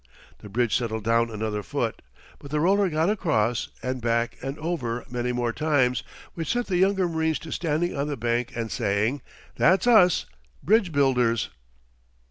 The 0.39 0.49
bridge 0.49 0.75
settled 0.75 1.03
down 1.03 1.29
another 1.29 1.61
foot, 1.61 2.01
but 2.39 2.49
the 2.49 2.59
roller 2.59 2.89
got 2.89 3.07
across, 3.07 3.67
and 3.83 4.01
back 4.01 4.35
and 4.41 4.57
over 4.57 5.05
many 5.07 5.31
more 5.31 5.53
times; 5.53 6.01
which 6.33 6.53
set 6.53 6.65
the 6.65 6.77
younger 6.77 7.07
marines 7.07 7.37
to 7.45 7.51
standing 7.51 7.95
on 7.95 8.07
the 8.07 8.17
bank 8.17 8.51
and 8.55 8.71
saying: 8.71 9.21
"That's 9.57 9.85
us 9.85 10.25
bridge 10.63 10.91
builders!" 10.91 11.49